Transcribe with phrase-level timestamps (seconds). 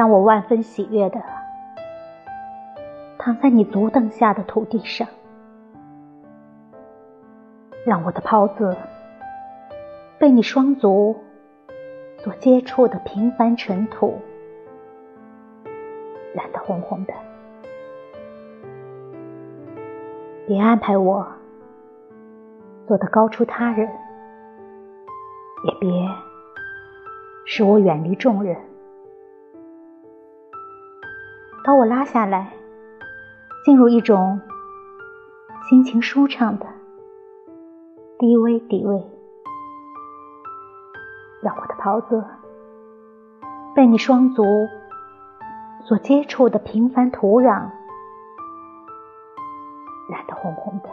[0.00, 1.22] 让我万分喜悦的
[3.18, 5.06] 躺在你足蹬下的土地上，
[7.84, 8.74] 让我的袍子
[10.18, 11.14] 被你双足
[12.16, 14.18] 所接触的平凡尘土
[16.32, 17.12] 染得红红的。
[20.46, 21.30] 别安排我
[22.86, 23.86] 做得高出他人，
[25.66, 25.90] 也别
[27.44, 28.56] 使我远离众人。
[31.62, 32.52] 把我拉下来，
[33.64, 34.40] 进入一种
[35.68, 36.66] 心情舒畅的
[38.18, 39.06] 低微底位，
[41.42, 42.24] 让我的袍子
[43.74, 44.42] 被你双足
[45.84, 47.70] 所接触的平凡土壤
[50.08, 50.88] 染得红红的，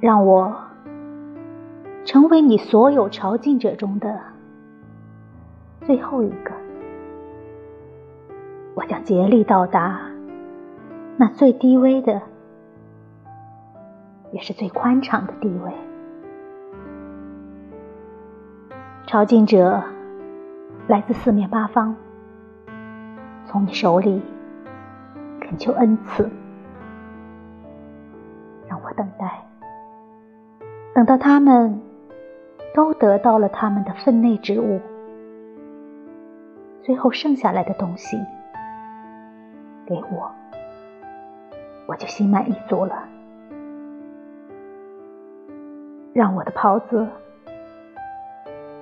[0.00, 0.54] 让我
[2.04, 4.35] 成为你所有朝觐者中的。
[5.86, 6.50] 最后一个，
[8.74, 10.00] 我将竭力到达
[11.16, 12.20] 那最低微的，
[14.32, 15.72] 也是最宽敞的地位。
[19.06, 19.80] 朝觐者
[20.88, 21.94] 来自四面八方，
[23.44, 24.20] 从你手里
[25.40, 26.28] 恳求恩赐，
[28.66, 29.44] 让我等待，
[30.96, 31.80] 等到他们
[32.74, 34.80] 都得到了他们的分内之物。
[36.86, 38.16] 最后剩下来的东西
[39.84, 40.32] 给我，
[41.88, 43.08] 我就心满意足了。
[46.12, 47.08] 让我的袍子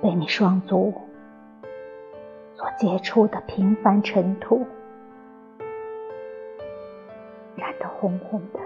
[0.03, 0.93] 被你双足
[2.53, 4.67] 所接触的平凡尘土
[7.55, 8.59] 染得红红的。